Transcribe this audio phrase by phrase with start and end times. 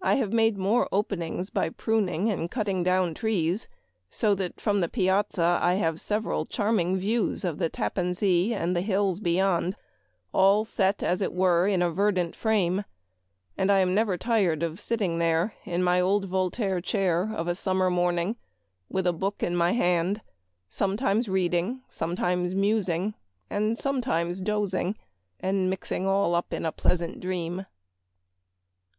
[0.00, 3.68] I have made more openings by pruning and cutting down trees,
[4.10, 8.74] so that from the piazza I have several charming views of the Tappan Sea and
[8.74, 9.76] the hills beyond,
[10.34, 12.84] all set, as it were, in a verdant frame;
[13.56, 17.54] and I am never tired of sitting there in my old Voltaire chair of a
[17.54, 18.34] sum mer morning,
[18.88, 20.22] with a book in my hand,
[20.68, 23.14] sometimes reading, sometimes musing,
[23.48, 24.96] and sometimes doz ing,
[25.38, 28.98] and mixing all up in a pleasant dream." 280 Memoir of Washington Irving.